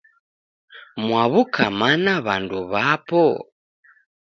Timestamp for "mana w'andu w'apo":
1.79-3.25